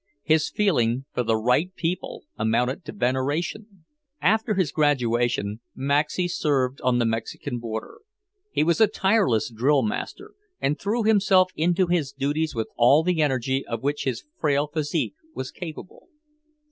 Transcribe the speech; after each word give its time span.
His 0.23 0.49
feeling 0.49 1.05
for 1.13 1.21
the 1.21 1.37
"right 1.37 1.71
people" 1.75 2.23
amounted 2.35 2.83
to 2.85 2.91
veneration. 2.91 3.85
After 4.19 4.55
his 4.55 4.71
graduation, 4.71 5.61
Maxey 5.75 6.27
served 6.27 6.81
on 6.81 6.97
the 6.97 7.05
Mexican 7.05 7.59
Border. 7.59 7.99
He 8.51 8.63
was 8.63 8.81
a 8.81 8.87
tireless 8.87 9.51
drill 9.51 9.83
master, 9.83 10.31
and 10.59 10.79
threw 10.79 11.03
himself 11.03 11.51
into 11.55 11.85
his 11.85 12.11
duties 12.13 12.55
with 12.55 12.69
all 12.77 13.03
the 13.03 13.21
energy 13.21 13.63
of 13.67 13.83
which 13.83 14.05
his 14.05 14.23
frail 14.39 14.65
physique 14.65 15.13
was 15.35 15.51
capable. 15.51 16.07